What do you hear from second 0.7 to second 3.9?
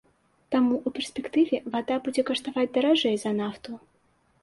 ў перспектыве вада будзе каштаваць даражэй за нафту.